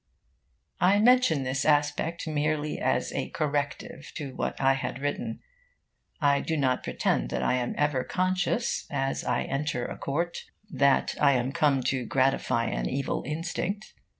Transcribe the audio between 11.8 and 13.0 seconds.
to gratify an